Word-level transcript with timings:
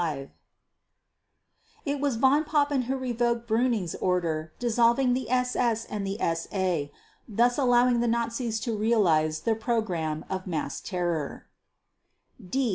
It 1.85 1.99
was 1.99 2.15
Von 2.15 2.43
Papen 2.43 2.85
who 2.85 2.97
revoked 2.97 3.47
Bruning's 3.47 3.93
order 3.93 4.51
dissolving 4.57 5.13
the 5.13 5.29
SS 5.29 5.85
and 5.85 6.07
the 6.07 6.17
SA, 6.33 6.89
thus 7.27 7.59
allowing 7.59 7.99
the 7.99 8.07
Nazis 8.07 8.59
to 8.61 8.75
realize 8.75 9.41
their 9.41 9.53
program 9.53 10.25
of 10.27 10.47
mass 10.47 10.81
terror 10.81 11.45
(D 12.39 12.47
631). 12.47 12.69